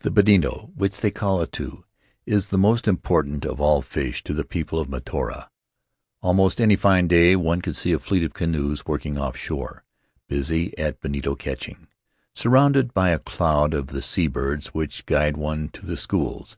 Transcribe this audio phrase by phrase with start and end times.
[0.00, 1.84] "The bonito, which they call atu,
[2.26, 5.48] is the most im portant of all fish to the people of Mataora.
[6.20, 9.84] Almost any fine day one could see a fleet of canoes working offshore,
[10.26, 11.86] busy at bonito catching,
[12.34, 16.56] surrounded by a cloud of the sea birds which guide one to the schools.